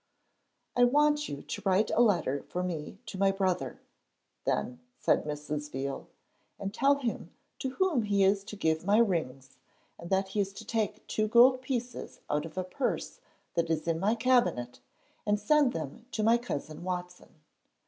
[0.75, 3.79] 'I want you to write a letter for me to my brother,'
[4.45, 5.69] then said Mrs.
[5.69, 6.07] Veal,
[6.57, 9.57] 'and tell him to whom he is to give my rings,
[9.99, 13.19] and that he is to take two gold pieces out of a purse
[13.53, 14.79] that is in my cabinet,
[15.23, 17.35] and send them to my cousin Watson.'